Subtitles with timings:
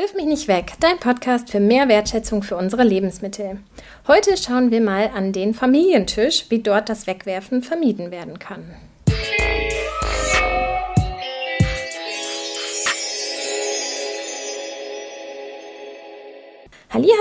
[0.00, 3.58] Wirf mich nicht weg, dein Podcast für mehr Wertschätzung für unsere Lebensmittel.
[4.08, 8.64] Heute schauen wir mal an den Familientisch, wie dort das Wegwerfen vermieden werden kann.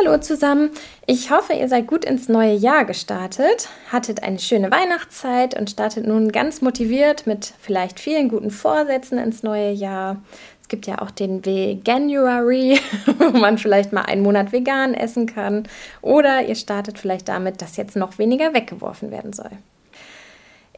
[0.10, 0.72] Hallo zusammen.
[1.06, 6.08] Ich hoffe, ihr seid gut ins neue Jahr gestartet, hattet eine schöne Weihnachtszeit und startet
[6.08, 10.22] nun ganz motiviert mit vielleicht vielen guten Vorsätzen ins neue Jahr
[10.70, 12.80] gibt ja auch den Veganuary,
[13.18, 15.68] wo man vielleicht mal einen Monat vegan essen kann.
[16.02, 19.52] Oder ihr startet vielleicht damit, dass jetzt noch weniger weggeworfen werden soll.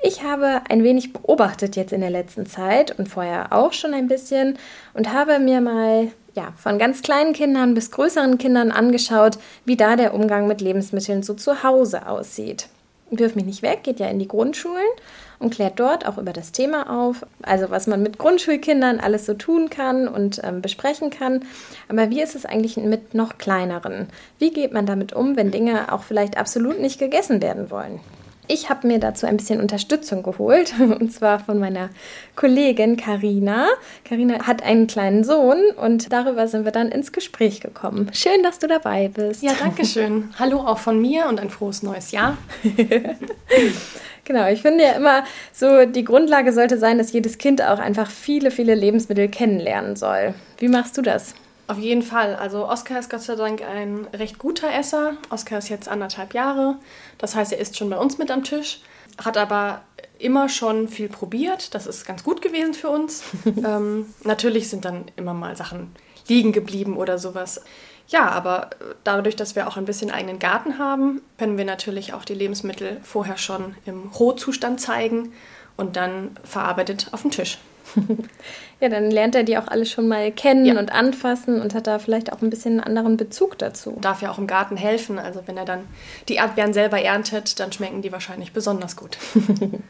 [0.03, 4.07] Ich habe ein wenig beobachtet jetzt in der letzten Zeit und vorher auch schon ein
[4.07, 4.57] bisschen
[4.95, 9.95] und habe mir mal ja, von ganz kleinen Kindern bis größeren Kindern angeschaut, wie da
[9.95, 12.67] der Umgang mit Lebensmitteln so zu Hause aussieht.
[13.11, 14.81] Wirf mich nicht weg, geht ja in die Grundschulen
[15.41, 19.33] und klärt dort auch über das Thema auf, also was man mit Grundschulkindern alles so
[19.33, 21.43] tun kann und ähm, besprechen kann.
[21.89, 24.07] Aber wie ist es eigentlich mit noch kleineren?
[24.37, 27.99] Wie geht man damit um, wenn Dinge auch vielleicht absolut nicht gegessen werden wollen?
[28.47, 31.89] Ich habe mir dazu ein bisschen Unterstützung geholt und zwar von meiner
[32.35, 33.67] Kollegin Karina.
[34.03, 38.09] Karina hat einen kleinen Sohn und darüber sind wir dann ins Gespräch gekommen.
[38.13, 39.43] Schön, dass du dabei bist.
[39.43, 40.29] Ja, danke schön.
[40.39, 42.37] Hallo auch von mir und ein frohes neues Jahr.
[44.23, 48.09] Genau, ich finde ja immer so, die Grundlage sollte sein, dass jedes Kind auch einfach
[48.09, 50.35] viele, viele Lebensmittel kennenlernen soll.
[50.59, 51.33] Wie machst du das?
[51.71, 52.35] Auf jeden Fall.
[52.35, 55.13] Also Oskar ist Gott sei Dank ein recht guter Esser.
[55.29, 56.75] Oskar ist jetzt anderthalb Jahre.
[57.17, 58.81] Das heißt, er ist schon bei uns mit am Tisch,
[59.23, 59.81] hat aber
[60.19, 61.73] immer schon viel probiert.
[61.73, 63.23] Das ist ganz gut gewesen für uns.
[63.45, 65.95] ähm, natürlich sind dann immer mal Sachen
[66.27, 67.61] liegen geblieben oder sowas.
[68.09, 72.13] Ja, aber äh, dadurch, dass wir auch ein bisschen eigenen Garten haben, können wir natürlich
[72.13, 75.31] auch die Lebensmittel vorher schon im Rohzustand zeigen
[75.77, 77.57] und dann verarbeitet auf den Tisch.
[78.79, 80.79] ja, dann lernt er die auch alle schon mal kennen ja.
[80.79, 83.97] und anfassen und hat da vielleicht auch ein bisschen einen anderen Bezug dazu.
[84.01, 85.19] Darf ja auch im Garten helfen.
[85.19, 85.81] Also wenn er dann
[86.29, 89.17] die Erdbeeren selber erntet, dann schmecken die wahrscheinlich besonders gut.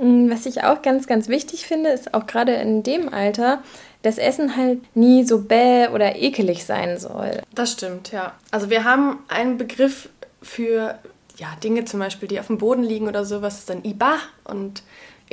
[0.00, 3.62] Mm, was ich auch ganz, ganz wichtig finde, ist auch gerade in dem Alter,
[4.00, 7.42] dass Essen halt nie so bäh oder ekelig sein soll.
[7.54, 8.32] Das stimmt, ja.
[8.50, 10.08] Also wir haben einen Begriff
[10.40, 10.98] für
[11.40, 14.82] ja, Dinge zum Beispiel, die auf dem Boden liegen oder sowas, ist dann Iba und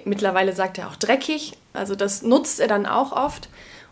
[0.05, 1.57] mittlerweile sagt er auch dreckig.
[1.73, 3.49] Also das nutzt er dann auch oft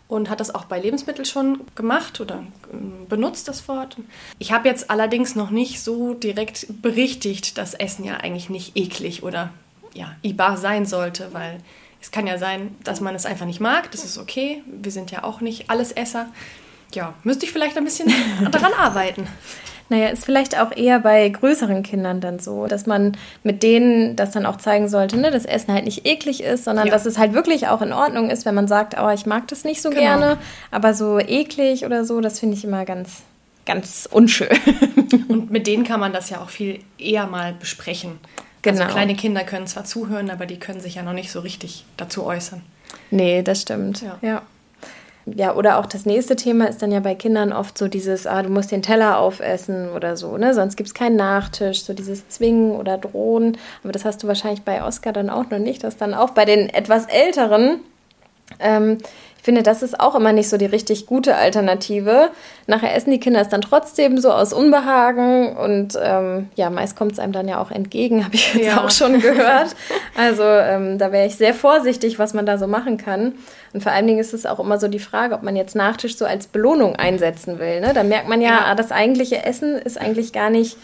[0.08, 3.98] und hat das auch bei Lebensmitteln schon gemacht oder ähm, benutzt das Wort.
[4.38, 9.22] Ich habe jetzt allerdings noch nicht so direkt berichtigt, dass Essen ja eigentlich nicht eklig
[9.22, 9.50] oder
[9.92, 11.58] ja, Iba sein sollte, weil
[12.00, 13.90] es kann ja sein, dass man es einfach nicht mag.
[13.90, 14.62] Das ist okay.
[14.66, 16.28] Wir sind ja auch nicht alles Esser.
[16.94, 18.10] Ja, müsste ich vielleicht ein bisschen
[18.50, 19.26] daran arbeiten.
[19.88, 24.32] Naja, ist vielleicht auch eher bei größeren Kindern dann so, dass man mit denen das
[24.32, 26.92] dann auch zeigen sollte, ne, dass Essen halt nicht eklig ist, sondern ja.
[26.92, 29.64] dass es halt wirklich auch in Ordnung ist, wenn man sagt, oh, ich mag das
[29.64, 30.02] nicht so genau.
[30.02, 30.38] gerne,
[30.70, 33.22] aber so eklig oder so, das finde ich immer ganz,
[33.64, 34.48] ganz unschön.
[35.28, 38.18] Und mit denen kann man das ja auch viel eher mal besprechen.
[38.66, 38.82] Also genau.
[38.82, 41.84] Also kleine Kinder können zwar zuhören, aber die können sich ja noch nicht so richtig
[41.96, 42.62] dazu äußern.
[43.12, 44.02] Nee, das stimmt.
[44.02, 44.18] Ja.
[44.22, 44.42] ja.
[45.34, 48.42] Ja, oder auch das nächste Thema ist dann ja bei Kindern oft so dieses, ah,
[48.42, 50.54] du musst den Teller aufessen oder so, ne?
[50.54, 53.58] Sonst gibt es keinen Nachtisch, so dieses Zwingen oder Drohen.
[53.82, 56.44] Aber das hast du wahrscheinlich bei Oscar dann auch noch nicht, dass dann auch bei
[56.44, 57.80] den etwas Älteren
[58.60, 58.98] ähm,
[59.46, 62.30] finde, das ist auch immer nicht so die richtig gute Alternative.
[62.66, 67.12] Nachher essen die Kinder es dann trotzdem so aus Unbehagen und ähm, ja, meist kommt
[67.12, 68.84] es einem dann ja auch entgegen, habe ich jetzt ja.
[68.84, 69.76] auch schon gehört.
[70.18, 73.34] Also ähm, da wäre ich sehr vorsichtig, was man da so machen kann.
[73.72, 76.16] Und vor allen Dingen ist es auch immer so die Frage, ob man jetzt Nachtisch
[76.16, 77.80] so als Belohnung einsetzen will.
[77.80, 77.92] Ne?
[77.94, 78.64] Da merkt man ja, ja.
[78.66, 80.76] Ah, das eigentliche Essen ist eigentlich gar nicht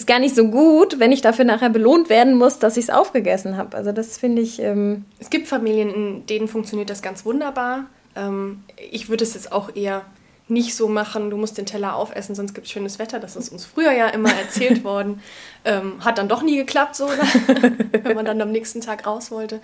[0.00, 2.90] ist gar nicht so gut, wenn ich dafür nachher belohnt werden muss, dass ich es
[2.90, 3.76] aufgegessen habe.
[3.76, 4.60] Also das finde ich.
[4.60, 7.86] Ähm es gibt Familien, in denen funktioniert das ganz wunderbar.
[8.16, 10.04] Ähm, ich würde es jetzt auch eher
[10.48, 13.20] nicht so machen, du musst den Teller aufessen, sonst gibt es schönes Wetter.
[13.20, 15.22] Das ist uns früher ja immer erzählt worden.
[15.64, 17.08] Ähm, hat dann doch nie geklappt, so,
[18.02, 19.60] wenn man dann am nächsten Tag raus wollte.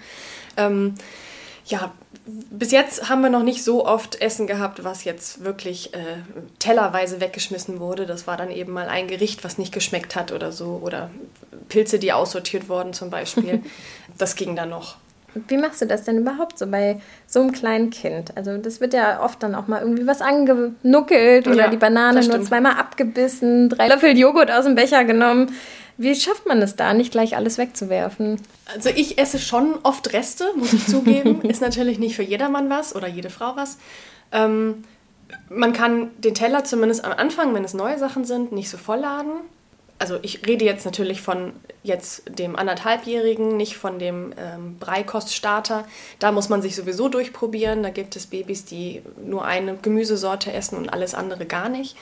[1.67, 1.93] Ja,
[2.27, 5.99] bis jetzt haben wir noch nicht so oft Essen gehabt, was jetzt wirklich äh,
[6.59, 8.07] tellerweise weggeschmissen wurde.
[8.07, 10.81] Das war dann eben mal ein Gericht, was nicht geschmeckt hat oder so.
[10.83, 11.11] Oder
[11.69, 13.63] Pilze, die aussortiert wurden zum Beispiel.
[14.19, 14.97] das ging dann noch.
[15.49, 18.37] Wie machst du das denn überhaupt so bei so einem kleinen Kind?
[18.37, 22.27] Also das wird ja oft dann auch mal irgendwie was angenuckelt oder ja, die Banane
[22.27, 25.55] nur zweimal abgebissen, drei Löffel Joghurt aus dem Becher genommen.
[25.99, 28.41] Wie schafft man es da, nicht gleich alles wegzuwerfen?
[28.75, 31.41] Also ich esse schon oft Reste, muss ich zugeben.
[31.49, 33.79] Ist natürlich nicht für jedermann was oder jede Frau was.
[34.33, 34.85] Ähm,
[35.49, 39.33] man kann den Teller zumindest am Anfang, wenn es neue Sachen sind, nicht so vollladen.
[39.99, 41.53] also ich rede jetzt natürlich von
[41.83, 45.87] jetzt dem anderthalbjährigen, nicht von dem ähm, Breikoststarter.
[46.19, 47.83] Da muss man sich sowieso durchprobieren.
[47.83, 51.97] Da gibt es Babys, die nur eine Gemüsesorte essen und alles andere gar nicht.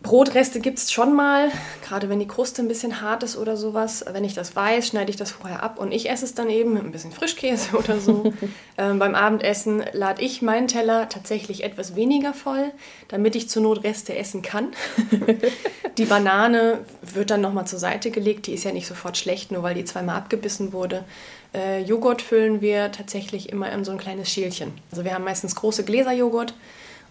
[0.00, 1.50] Brotreste gibt es schon mal,
[1.82, 4.04] gerade wenn die Kruste ein bisschen hart ist oder sowas.
[4.12, 6.74] Wenn ich das weiß, schneide ich das vorher ab und ich esse es dann eben
[6.74, 8.32] mit ein bisschen Frischkäse oder so.
[8.78, 12.70] ähm, beim Abendessen lade ich meinen Teller tatsächlich etwas weniger voll,
[13.08, 14.68] damit ich zur Not Reste essen kann.
[15.98, 19.64] die Banane wird dann nochmal zur Seite gelegt, die ist ja nicht sofort schlecht, nur
[19.64, 21.04] weil die zweimal abgebissen wurde.
[21.52, 24.72] Äh, Joghurt füllen wir tatsächlich immer in so ein kleines Schälchen.
[24.92, 26.54] Also wir haben meistens große Gläser Joghurt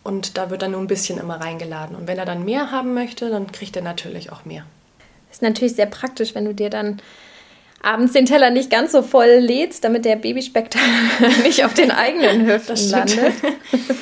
[0.07, 1.93] und da wird dann nur ein bisschen immer reingeladen.
[1.93, 4.65] Und wenn er dann mehr haben möchte, dann kriegt er natürlich auch mehr.
[5.27, 7.01] Das ist natürlich sehr praktisch, wenn du dir dann
[7.83, 10.69] abends den Teller nicht ganz so voll lädst, damit der Babyspeck
[11.43, 13.33] nicht auf den eigenen Hüften landet.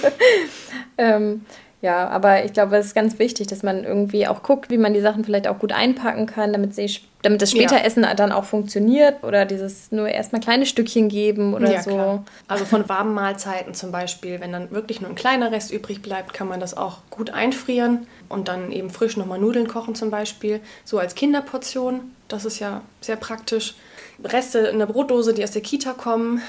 [1.00, 1.44] ähm,
[1.81, 4.94] ja, aber ich glaube, es ist ganz wichtig, dass man irgendwie auch guckt, wie man
[4.94, 6.89] die Sachen vielleicht auch gut einpacken kann, damit, sie,
[7.22, 7.83] damit das später ja.
[7.83, 11.92] Essen dann auch funktioniert oder dieses nur erstmal kleine Stückchen geben oder ja, so.
[11.92, 12.24] Klar.
[12.48, 16.33] Also von warmen Mahlzeiten zum Beispiel, wenn dann wirklich nur ein kleiner Rest übrig bleibt,
[16.33, 20.62] kann man das auch gut einfrieren und dann eben frisch nochmal Nudeln kochen zum Beispiel,
[20.86, 22.12] so als Kinderportion.
[22.30, 23.75] Das ist ja sehr praktisch.
[24.24, 26.42] Reste in der Brotdose, die aus der Kita kommen,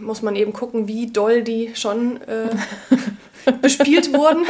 [0.00, 2.48] muss man eben gucken, wie doll die schon äh,
[3.62, 4.44] bespielt wurden,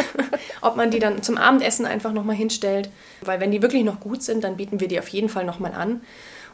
[0.60, 2.90] ob man die dann zum Abendessen einfach nochmal hinstellt.
[3.22, 5.72] Weil wenn die wirklich noch gut sind, dann bieten wir die auf jeden Fall nochmal
[5.72, 6.00] an.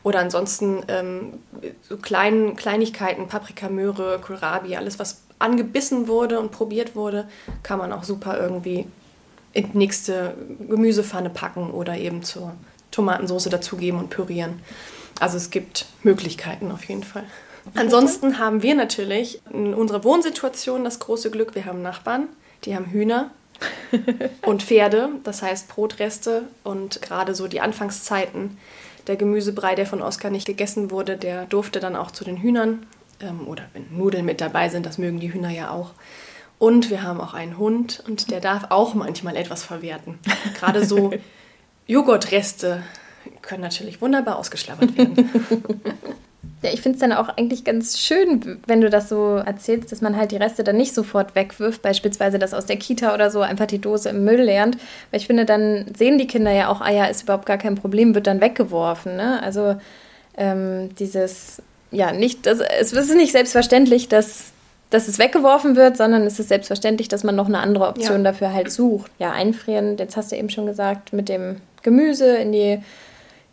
[0.02, 1.34] Oder ansonsten ähm,
[1.82, 7.28] so kleinen Kleinigkeiten, Paprika, Möhre, Kohlrabi, alles was angebissen wurde und probiert wurde,
[7.62, 8.86] kann man auch super irgendwie
[9.52, 10.34] in die nächste
[10.68, 12.52] Gemüsepfanne packen oder eben zur
[12.90, 14.60] Tomatensauce dazugeben und pürieren.
[15.18, 17.24] Also es gibt Möglichkeiten auf jeden Fall.
[17.74, 22.28] Ansonsten haben wir natürlich in unserer Wohnsituation das große Glück, wir haben Nachbarn,
[22.64, 23.30] die haben Hühner
[24.42, 28.58] und Pferde, das heißt Brotreste und gerade so die Anfangszeiten.
[29.06, 32.86] Der Gemüsebrei, der von Oskar nicht gegessen wurde, der durfte dann auch zu den Hühnern.
[33.20, 35.92] Ähm, oder wenn Nudeln mit dabei sind, das mögen die Hühner ja auch.
[36.58, 40.18] Und wir haben auch einen Hund und der darf auch manchmal etwas verwerten.
[40.58, 41.12] Gerade so
[41.86, 42.82] Joghurtreste
[43.42, 45.30] können natürlich wunderbar ausgeschlabbert werden.
[46.66, 50.00] Ja, ich finde es dann auch eigentlich ganz schön, wenn du das so erzählst, dass
[50.00, 53.40] man halt die Reste dann nicht sofort wegwirft, beispielsweise das aus der Kita oder so,
[53.40, 54.76] einfach die Dose im Müll lernt.
[55.10, 57.76] Weil ich finde, dann sehen die Kinder ja auch, ah ja, ist überhaupt gar kein
[57.76, 59.14] Problem, wird dann weggeworfen.
[59.14, 59.40] Ne?
[59.44, 59.76] Also
[60.36, 64.50] ähm, dieses, ja, nicht, das, es ist nicht selbstverständlich, dass,
[64.90, 68.32] dass es weggeworfen wird, sondern es ist selbstverständlich, dass man noch eine andere Option ja.
[68.32, 69.12] dafür halt sucht.
[69.20, 72.80] Ja, einfrieren, jetzt hast du eben schon gesagt, mit dem Gemüse in die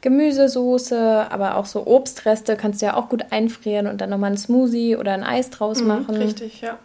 [0.04, 4.38] Gemüsesoße, aber auch so Obstreste kannst du ja auch gut einfrieren und dann nochmal ein
[4.38, 6.16] Smoothie oder ein Eis draus mhm, machen.
[6.18, 6.78] Richtig, ja.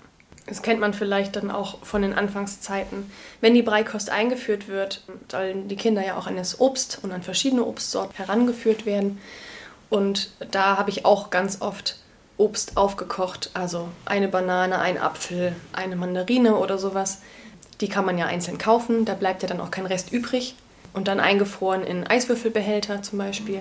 [0.47, 3.11] Das kennt man vielleicht dann auch von den Anfangszeiten.
[3.41, 7.23] Wenn die Breikost eingeführt wird, sollen die Kinder ja auch an das Obst und an
[7.23, 9.19] verschiedene Obstsorten herangeführt werden.
[9.91, 11.99] Und da habe ich auch ganz oft
[12.37, 17.21] Obst aufgekocht, also eine Banane, ein Apfel, eine Mandarine oder sowas.
[17.81, 20.55] Die kann man ja einzeln kaufen, da bleibt ja dann auch kein Rest übrig
[20.93, 23.61] und dann eingefroren in Eiswürfelbehälter zum Beispiel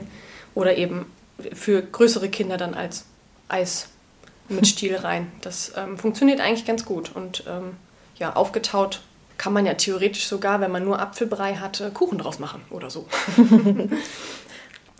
[0.55, 1.05] oder eben
[1.53, 3.05] für größere Kinder dann als
[3.47, 3.89] Eis
[4.49, 5.31] mit Stiel rein.
[5.41, 7.75] Das ähm, funktioniert eigentlich ganz gut und ähm,
[8.17, 9.01] ja, aufgetaut
[9.37, 13.05] kann man ja theoretisch sogar, wenn man nur Apfelbrei hat, Kuchen draus machen oder so.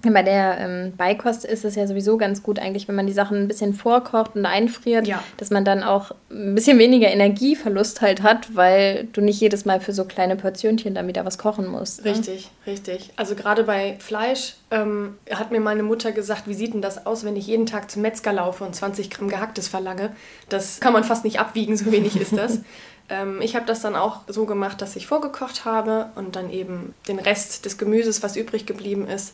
[0.04, 3.38] Bei der ähm, Beikost ist es ja sowieso ganz gut eigentlich, wenn man die Sachen
[3.38, 5.24] ein bisschen vorkocht und einfriert, ja.
[5.38, 9.80] dass man dann auch ein bisschen weniger Energieverlust halt hat, weil du nicht jedes Mal
[9.80, 12.06] für so kleine Portionchen dann wieder was kochen musst.
[12.06, 12.12] Ne?
[12.12, 13.12] Richtig, richtig.
[13.16, 17.25] Also gerade bei Fleisch ähm, hat mir meine Mutter gesagt, wie sieht denn das aus,
[17.25, 20.12] wenn ich jeden Tag zum Metzger laufe und 20 Gramm Gehacktes verlange?
[20.48, 22.60] Das kann man fast nicht abwiegen, so wenig ist das.
[23.10, 26.94] Ähm, ich habe das dann auch so gemacht, dass ich vorgekocht habe und dann eben
[27.08, 29.34] den Rest des Gemüses, was übrig geblieben ist,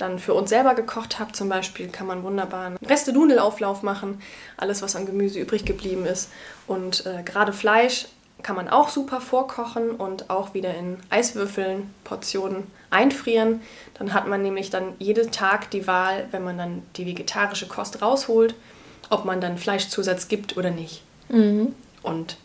[0.00, 4.20] dann für uns selber gekocht habe, zum Beispiel, kann man wunderbar einen Reste-Nudelauflauf machen.
[4.56, 6.30] Alles, was an Gemüse übrig geblieben ist.
[6.66, 8.06] Und äh, gerade Fleisch
[8.42, 13.60] kann man auch super vorkochen und auch wieder in Eiswürfeln, Portionen einfrieren.
[13.94, 18.00] Dann hat man nämlich dann jeden Tag die Wahl, wenn man dann die vegetarische Kost
[18.02, 18.54] rausholt,
[19.10, 21.02] ob man dann Fleischzusatz gibt oder nicht.
[21.28, 21.74] Mhm.
[22.02, 22.36] Und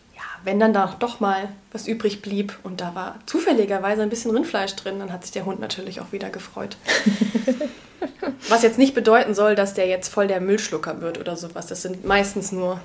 [0.45, 4.75] wenn dann da doch mal was übrig blieb und da war zufälligerweise ein bisschen Rindfleisch
[4.75, 6.77] drin, dann hat sich der Hund natürlich auch wieder gefreut.
[8.49, 11.67] was jetzt nicht bedeuten soll, dass der jetzt voll der Müllschlucker wird oder sowas.
[11.67, 12.79] Das sind meistens nur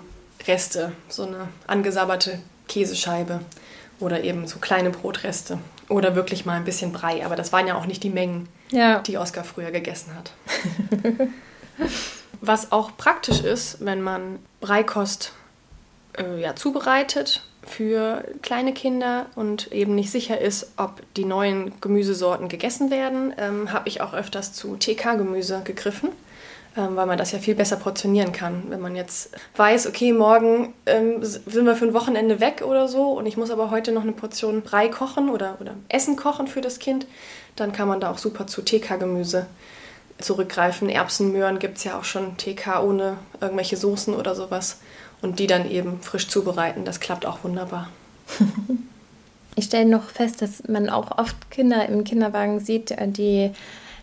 [0.47, 3.40] Reste, so eine angesabberte Käsescheibe
[3.99, 7.25] oder eben so kleine Brotreste oder wirklich mal ein bisschen Brei.
[7.25, 9.00] Aber das waren ja auch nicht die Mengen, ja.
[9.00, 10.33] die Oskar früher gegessen hat.
[12.40, 15.33] Was auch praktisch ist, wenn man Breikost
[16.17, 22.49] äh, ja, zubereitet für kleine Kinder und eben nicht sicher ist, ob die neuen Gemüsesorten
[22.49, 26.11] gegessen werden, ähm, habe ich auch öfters zu TK-Gemüse gegriffen,
[26.76, 28.64] ähm, weil man das ja viel besser portionieren kann.
[28.69, 33.12] Wenn man jetzt weiß, okay, morgen ähm, sind wir für ein Wochenende weg oder so
[33.12, 36.62] und ich muss aber heute noch eine Portion Brei kochen oder, oder Essen kochen für
[36.62, 37.07] das Kind,
[37.57, 39.47] dann kann man da auch super zu TK-Gemüse
[40.19, 40.88] zurückgreifen.
[40.88, 44.79] Erbsen, Möhren gibt es ja auch schon TK ohne irgendwelche Soßen oder sowas
[45.23, 46.85] und die dann eben frisch zubereiten.
[46.85, 47.89] Das klappt auch wunderbar.
[49.57, 53.50] Ich stelle noch fest, dass man auch oft Kinder im Kinderwagen sieht, äh, die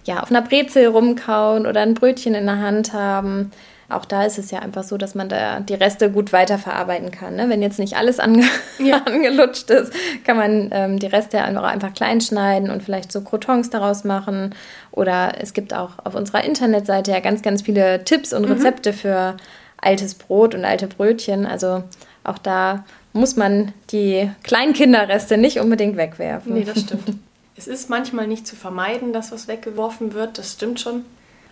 [0.04, 3.52] ja auf einer Brezel rumkauen oder ein Brötchen in der Hand haben.
[3.90, 7.38] Auch da ist es ja einfach so, dass man da die Reste gut weiterverarbeiten kann.
[7.38, 7.48] Ne?
[7.48, 8.44] Wenn jetzt nicht alles ange
[8.80, 9.02] ja.
[9.06, 9.94] angelutscht ist,
[10.26, 14.54] kann man ähm, die Reste einfach, einfach klein schneiden und vielleicht so Crotons daraus machen.
[14.92, 18.52] Oder es gibt auch auf unserer Internetseite ja ganz, ganz viele Tipps und mhm.
[18.52, 18.96] Rezepte mhm.
[18.96, 19.38] für
[19.78, 21.46] altes Brot und alte Brötchen.
[21.46, 21.84] Also
[22.24, 26.54] auch da muss man die Kleinkinderreste nicht unbedingt wegwerfen.
[26.54, 27.18] Nee, das stimmt.
[27.56, 31.06] es ist manchmal nicht zu vermeiden, dass was weggeworfen wird, das stimmt schon.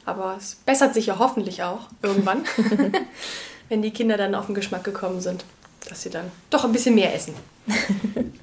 [0.05, 2.43] Aber es bessert sich ja hoffentlich auch irgendwann,
[3.69, 5.43] wenn die Kinder dann auf den Geschmack gekommen sind,
[5.89, 7.33] dass sie dann doch ein bisschen mehr essen.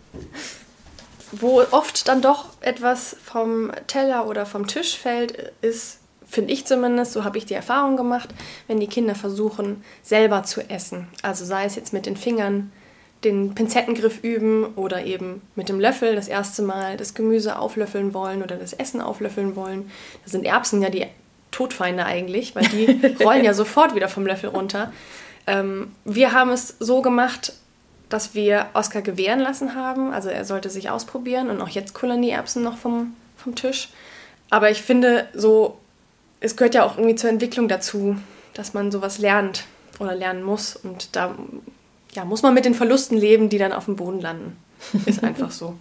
[1.33, 5.99] Wo oft dann doch etwas vom Teller oder vom Tisch fällt, ist
[6.33, 8.31] finde ich zumindest, so habe ich die Erfahrung gemacht,
[8.67, 11.07] wenn die Kinder versuchen, selber zu essen.
[11.21, 12.73] Also sei es jetzt mit den Fingern
[13.23, 18.43] den Pinzettengriff üben oder eben mit dem Löffel das erste Mal das Gemüse auflöffeln wollen
[18.43, 19.91] oder das Essen auflöffeln wollen.
[20.25, 21.07] Da sind Erbsen ja die
[21.51, 24.91] Todfeinde eigentlich, weil die rollen ja sofort wieder vom Löffel runter.
[25.47, 27.53] Ähm, wir haben es so gemacht,
[28.09, 30.13] dass wir Oskar gewähren lassen haben.
[30.13, 33.91] Also er sollte sich ausprobieren und auch jetzt kullern die Erbsen noch vom, vom Tisch.
[34.51, 35.79] Aber ich finde, so
[36.43, 38.17] es gehört ja auch irgendwie zur Entwicklung dazu,
[38.55, 39.65] dass man sowas lernt
[39.99, 40.77] oder lernen muss.
[40.77, 41.35] Und da
[42.13, 44.57] ja, muss man mit den Verlusten leben, die dann auf dem Boden landen.
[45.07, 45.75] Ist einfach so.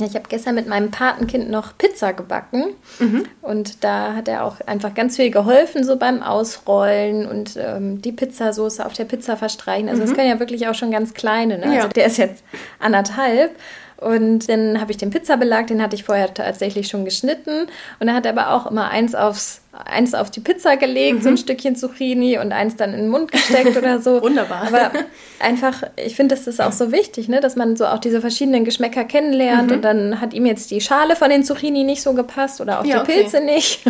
[0.00, 3.26] Ich habe gestern mit meinem Patenkind noch Pizza gebacken mhm.
[3.42, 8.12] und da hat er auch einfach ganz viel geholfen, so beim Ausrollen und ähm, die
[8.12, 9.88] Pizzasauce auf der Pizza verstreichen.
[9.88, 10.06] Also mhm.
[10.06, 11.58] das können ja wirklich auch schon ganz kleine.
[11.58, 11.74] Ne?
[11.74, 11.82] Ja.
[11.82, 12.44] Also der ist jetzt
[12.78, 13.56] anderthalb
[14.00, 17.66] und dann habe ich den Pizzabelag, den hatte ich vorher tatsächlich schon geschnitten.
[17.98, 21.22] Und er hat aber auch immer eins aufs eins auf die Pizza gelegt, mhm.
[21.22, 21.38] so ein mhm.
[21.38, 24.22] Stückchen Zucchini und eins dann in den Mund gesteckt oder so.
[24.22, 24.66] Wunderbar.
[24.66, 24.90] Aber
[25.38, 27.40] einfach, ich finde, das ist auch so wichtig, ne?
[27.40, 29.76] dass man so auch diese verschiedenen Geschmäcker kennenlernt mhm.
[29.76, 32.84] und dann hat ihm jetzt die Schale von den Zucchini nicht so gepasst oder auch
[32.84, 33.54] ja, die Pilze okay.
[33.54, 33.82] nicht.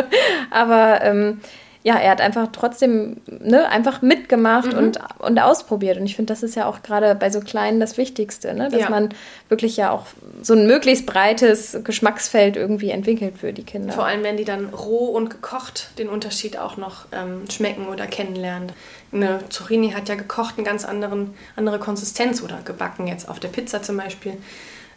[0.50, 1.40] Aber ähm,
[1.84, 4.78] ja, er hat einfach trotzdem ne, einfach mitgemacht mhm.
[4.78, 5.96] und, und ausprobiert.
[5.98, 8.68] Und ich finde, das ist ja auch gerade bei so Kleinen das Wichtigste, ne?
[8.68, 8.90] dass ja.
[8.90, 9.10] man
[9.48, 10.06] wirklich ja auch
[10.42, 13.92] so ein möglichst breites Geschmacksfeld irgendwie entwickelt für die Kinder.
[13.92, 18.06] Vor allem, wenn die dann roh und gekocht den Unterschied auch noch ähm, schmecken oder
[18.06, 18.72] kennenlernen.
[19.12, 23.48] Eine Zucchini hat ja gekocht eine ganz anderen, andere Konsistenz oder gebacken jetzt auf der
[23.48, 24.34] Pizza zum Beispiel.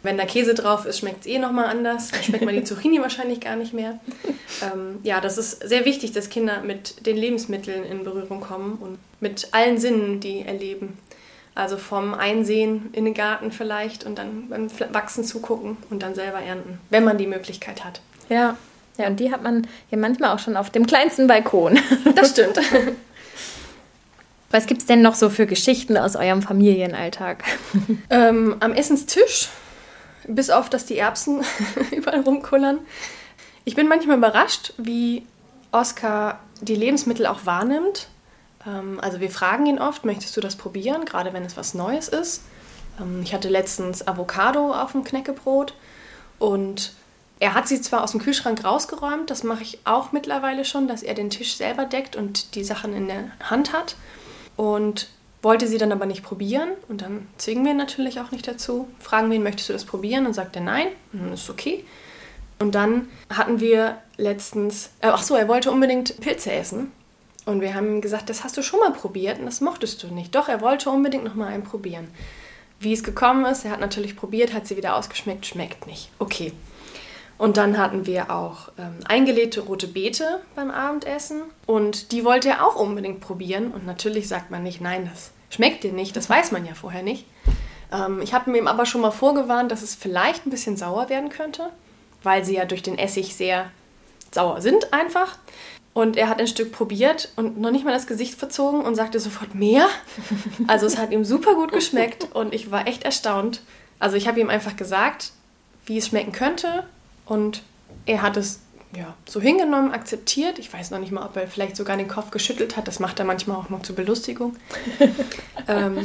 [0.02, 2.10] Wenn da Käse drauf ist, schmeckt es eh nochmal anders.
[2.10, 4.00] Dann schmeckt man die Zucchini wahrscheinlich gar nicht mehr.
[4.62, 8.98] Ähm, ja, das ist sehr wichtig, dass Kinder mit den Lebensmitteln in Berührung kommen und
[9.20, 10.98] mit allen Sinnen, die erleben.
[11.54, 16.38] Also vom Einsehen in den Garten vielleicht und dann beim Wachsen zugucken und dann selber
[16.38, 18.00] ernten, wenn man die Möglichkeit hat.
[18.30, 18.56] Ja,
[18.98, 21.78] ja, und die hat man hier manchmal auch schon auf dem kleinsten Balkon.
[22.14, 22.58] Das stimmt.
[24.50, 27.42] Was gibt es denn noch so für Geschichten aus eurem Familienalltag?
[28.10, 29.48] Ähm, am Essenstisch
[30.26, 31.42] bis auf, dass die Erbsen
[31.90, 32.78] überall rumkullern.
[33.64, 35.26] Ich bin manchmal überrascht, wie
[35.70, 38.08] Oskar die Lebensmittel auch wahrnimmt.
[38.66, 42.08] Ähm, also wir fragen ihn oft, möchtest du das probieren, gerade wenn es was Neues
[42.08, 42.42] ist.
[43.00, 45.74] Ähm, ich hatte letztens Avocado auf dem Knäckebrot
[46.38, 46.92] und
[47.40, 51.02] er hat sie zwar aus dem Kühlschrank rausgeräumt, das mache ich auch mittlerweile schon, dass
[51.02, 53.96] er den Tisch selber deckt und die Sachen in der Hand hat.
[54.56, 55.08] Und
[55.42, 58.88] wollte sie dann aber nicht probieren und dann zwingen wir natürlich auch nicht dazu.
[59.00, 60.26] Fragen wir ihn, möchtest du das probieren?
[60.26, 61.84] Und sagt er nein, und dann ist okay.
[62.60, 66.92] Und dann hatten wir letztens, äh, ach so, er wollte unbedingt Pilze essen.
[67.44, 70.06] Und wir haben ihm gesagt, das hast du schon mal probiert und das mochtest du
[70.06, 70.32] nicht.
[70.32, 72.06] Doch, er wollte unbedingt noch mal einen probieren.
[72.78, 76.10] Wie es gekommen ist, er hat natürlich probiert, hat sie wieder ausgeschmeckt, schmeckt nicht.
[76.20, 76.52] Okay.
[77.36, 81.42] Und dann hatten wir auch ähm, eingelegte rote Beete beim Abendessen.
[81.66, 83.72] Und die wollte er auch unbedingt probieren.
[83.72, 86.16] Und natürlich sagt man nicht, nein, das schmeckt dir nicht.
[86.16, 87.26] Das weiß man ja vorher nicht.
[87.92, 91.28] Ähm, ich habe ihm aber schon mal vorgewarnt, dass es vielleicht ein bisschen sauer werden
[91.28, 91.70] könnte,
[92.22, 93.70] weil sie ja durch den Essig sehr
[94.32, 95.36] sauer sind einfach.
[95.94, 99.20] Und er hat ein Stück probiert und noch nicht mal das Gesicht verzogen und sagte
[99.20, 99.88] sofort mehr.
[100.66, 103.60] Also es hat ihm super gut geschmeckt und ich war echt erstaunt.
[103.98, 105.32] Also ich habe ihm einfach gesagt,
[105.84, 106.84] wie es schmecken könnte
[107.26, 107.62] und
[108.06, 108.61] er hat es
[108.96, 110.58] ja, so hingenommen, akzeptiert.
[110.58, 112.88] Ich weiß noch nicht mal, ob er vielleicht sogar den Kopf geschüttelt hat.
[112.88, 114.56] Das macht er manchmal auch noch zur Belustigung.
[115.68, 115.98] ähm,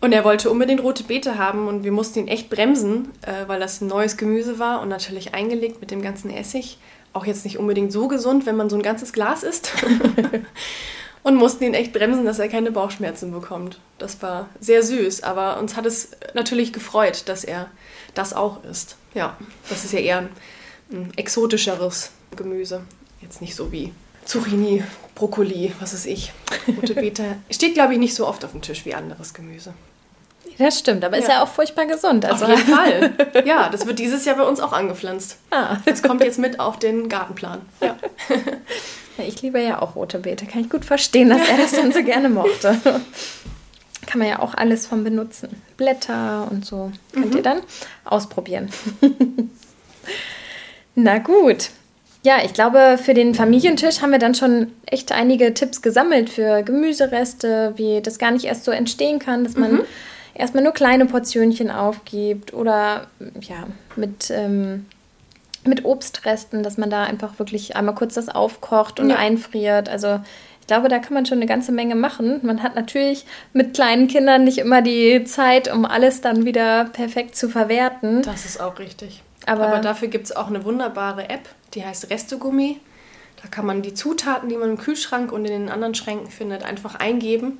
[0.00, 3.58] Und er wollte unbedingt rote Beete haben und wir mussten ihn echt bremsen, äh, weil
[3.58, 6.78] das ein neues Gemüse war und natürlich eingelegt mit dem ganzen Essig.
[7.12, 9.72] Auch jetzt nicht unbedingt so gesund, wenn man so ein ganzes Glas isst.
[11.22, 13.80] und mussten ihn echt bremsen, dass er keine Bauchschmerzen bekommt.
[13.98, 17.68] Das war sehr süß, aber uns hat es natürlich gefreut, dass er
[18.14, 18.96] das auch isst.
[19.14, 19.36] Ja,
[19.68, 20.28] das ist ja eher ein,
[20.92, 22.82] ein exotischeres Gemüse.
[23.20, 23.92] Jetzt nicht so wie
[24.24, 26.32] Zucchini, Brokkoli, was weiß ich,
[26.76, 27.36] rote Beete.
[27.50, 29.72] Steht, glaube ich, nicht so oft auf dem Tisch wie anderes Gemüse.
[30.58, 31.22] Das stimmt, aber ja.
[31.22, 32.24] ist ja auch furchtbar gesund.
[32.24, 32.44] Also.
[32.44, 33.44] Auf jeden Fall.
[33.44, 35.36] Ja, das wird dieses Jahr bei uns auch angepflanzt.
[35.50, 35.76] Ah.
[35.84, 37.60] Das kommt jetzt mit auf den Gartenplan.
[37.80, 37.96] Ja.
[39.18, 40.46] ja ich liebe ja auch rote Beete.
[40.46, 42.78] Kann ich gut verstehen, dass er das dann so gerne mochte.
[44.06, 45.62] Kann man ja auch alles von benutzen.
[45.76, 46.90] Blätter und so.
[47.12, 47.36] Könnt mhm.
[47.36, 47.60] ihr dann
[48.04, 48.70] ausprobieren.
[50.94, 51.70] Na gut.
[52.24, 56.62] Ja, ich glaube, für den Familientisch haben wir dann schon echt einige Tipps gesammelt für
[56.62, 59.80] Gemüsereste, wie das gar nicht erst so entstehen kann, dass man mhm.
[60.34, 63.06] erstmal nur kleine Portionchen aufgibt oder
[63.40, 64.86] ja, mit, ähm,
[65.64, 69.16] mit Obstresten, dass man da einfach wirklich einmal kurz das aufkocht und ja.
[69.16, 69.88] einfriert.
[69.88, 70.18] Also
[70.60, 72.40] ich glaube, da kann man schon eine ganze Menge machen.
[72.42, 77.36] Man hat natürlich mit kleinen Kindern nicht immer die Zeit, um alles dann wieder perfekt
[77.36, 78.22] zu verwerten.
[78.22, 79.22] Das ist auch richtig.
[79.48, 82.80] Aber, Aber dafür gibt es auch eine wunderbare App, die heißt Restogummi.
[83.42, 86.64] Da kann man die Zutaten, die man im Kühlschrank und in den anderen Schränken findet,
[86.64, 87.58] einfach eingeben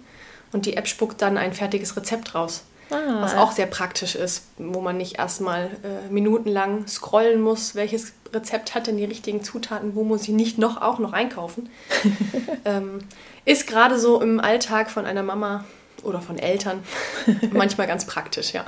[0.53, 2.65] und die App spuckt dann ein fertiges Rezept raus.
[2.91, 3.21] Ah.
[3.21, 8.75] Was auch sehr praktisch ist, wo man nicht erstmal äh, minutenlang scrollen muss, welches Rezept
[8.75, 11.69] hat denn die richtigen Zutaten, wo muss ich nicht noch auch noch einkaufen.
[12.65, 13.01] ähm,
[13.45, 15.65] ist gerade so im Alltag von einer Mama
[16.03, 16.83] oder von Eltern
[17.53, 18.65] manchmal ganz praktisch, ja.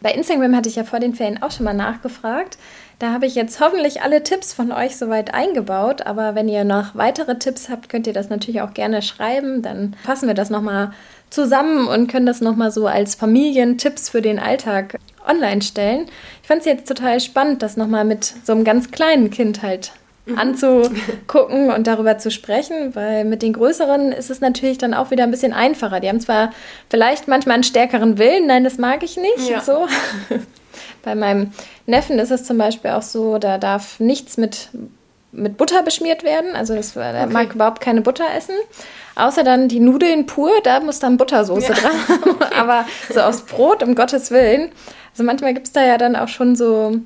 [0.00, 2.58] Bei Instagram hatte ich ja vor den Ferien auch schon mal nachgefragt.
[2.98, 6.06] Da habe ich jetzt hoffentlich alle Tipps von euch soweit eingebaut.
[6.06, 9.62] Aber wenn ihr noch weitere Tipps habt, könnt ihr das natürlich auch gerne schreiben.
[9.62, 10.92] Dann fassen wir das nochmal
[11.30, 16.06] zusammen und können das nochmal so als Familientipps für den Alltag online stellen.
[16.42, 19.92] Ich fand es jetzt total spannend, das nochmal mit so einem ganz kleinen Kind halt.
[20.36, 25.24] Anzugucken und darüber zu sprechen, weil mit den größeren ist es natürlich dann auch wieder
[25.24, 26.00] ein bisschen einfacher.
[26.00, 26.52] Die haben zwar
[26.90, 29.60] vielleicht manchmal einen stärkeren Willen, nein, das mag ich nicht, ja.
[29.60, 29.86] so.
[31.02, 31.52] Bei meinem
[31.86, 34.68] Neffen ist es zum Beispiel auch so, da darf nichts mit,
[35.32, 36.54] mit Butter beschmiert werden.
[36.54, 37.32] Also das, er okay.
[37.32, 38.54] mag überhaupt keine Butter essen.
[39.14, 41.74] Außer dann die Nudeln pur, da muss dann Buttersoße ja.
[41.74, 41.92] dran.
[42.38, 42.54] Okay.
[42.56, 44.70] Aber so aus Brot, um Gottes Willen.
[45.12, 47.00] Also manchmal gibt es da ja dann auch schon so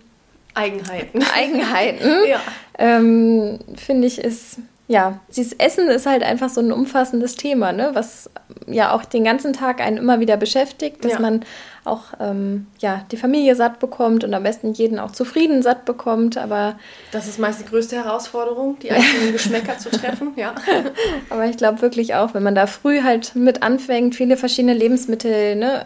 [0.55, 1.23] Eigenheiten.
[1.35, 2.11] Eigenheiten.
[2.29, 2.41] ja.
[2.79, 7.91] Ähm, Finde ich, ist ja, dieses Essen ist halt einfach so ein umfassendes Thema, ne?
[7.95, 8.29] was
[8.67, 11.21] ja auch den ganzen Tag einen immer wieder beschäftigt, dass ja.
[11.21, 11.45] man
[11.85, 16.39] auch ähm, ja, die Familie satt bekommt und am besten jeden auch zufrieden satt bekommt.
[16.39, 16.77] Aber
[17.11, 20.55] das ist meist die größte Herausforderung, die eigenen Geschmäcker zu treffen, ja.
[21.31, 25.57] Aber ich glaube wirklich auch, wenn man da früh halt mit anfängt, viele verschiedene Lebensmittel
[25.57, 25.85] ne,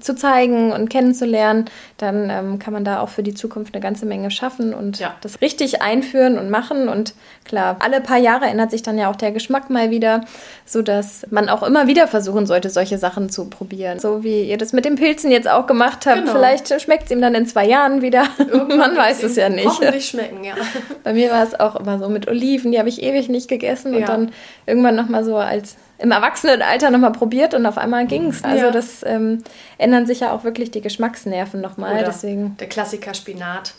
[0.00, 1.66] zu zeigen und kennenzulernen,
[1.98, 5.14] dann ähm, kann man da auch für die Zukunft eine ganze Menge schaffen und ja.
[5.20, 6.88] das richtig einführen und machen.
[6.88, 10.22] Und klar, alle paar Jahre ändert sich dann ja auch der Geschmack mal wieder,
[10.64, 13.98] sodass man auch immer wieder versuchen sollte, solche Sachen zu probieren.
[13.98, 16.20] So wie ihr das mit den Pilzen jetzt auch gemacht habt.
[16.20, 16.32] Genau.
[16.32, 18.24] Vielleicht schmeckt es ihm dann in zwei Jahren wieder.
[18.68, 19.66] man weiß es ja nicht.
[19.66, 20.54] Hoffentlich schmecken, ja.
[21.02, 23.94] Bei mir war es auch immer so mit Oliven, die habe ich ewig nicht gegessen
[23.94, 23.98] ja.
[23.98, 24.32] und dann
[24.64, 28.44] irgendwann nochmal so als im Erwachsenenalter nochmal probiert und auf einmal ging es.
[28.44, 28.70] Also ja.
[28.70, 29.42] das ähm,
[29.76, 32.04] ändern sich ja auch wirklich die Geschmacksnerven nochmal.
[32.06, 32.56] Deswegen.
[32.60, 33.74] Der Klassiker Spinat.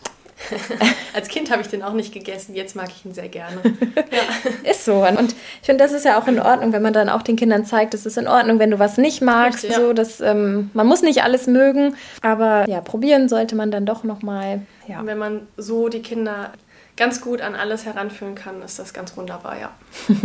[1.14, 3.62] Als Kind habe ich den auch nicht gegessen, jetzt mag ich ihn sehr gerne.
[4.14, 4.70] Ja.
[4.70, 5.06] Ist so.
[5.06, 7.66] Und ich finde, das ist ja auch in Ordnung, wenn man dann auch den Kindern
[7.66, 9.64] zeigt, es ist in Ordnung, wenn du was nicht magst.
[9.64, 13.88] Richtig, so, dass, ähm, man muss nicht alles mögen, aber ja, probieren sollte man dann
[13.88, 14.62] doch nochmal.
[14.88, 15.00] Ja.
[15.00, 16.52] Und wenn man so die Kinder
[16.96, 19.72] ganz gut an alles heranführen kann, ist das ganz wunderbar, ja.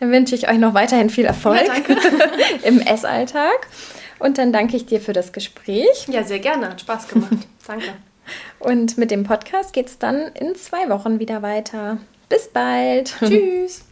[0.00, 1.96] dann wünsche ich euch noch weiterhin viel Erfolg ja,
[2.62, 3.68] im Essalltag.
[4.18, 6.06] Und dann danke ich dir für das Gespräch.
[6.08, 6.70] Ja, sehr gerne.
[6.70, 7.46] Hat Spaß gemacht.
[7.66, 7.92] danke.
[8.58, 11.98] Und mit dem Podcast geht es dann in zwei Wochen wieder weiter.
[12.28, 13.14] Bis bald.
[13.24, 13.84] Tschüss.